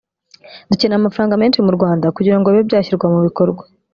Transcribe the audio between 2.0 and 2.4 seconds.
kugira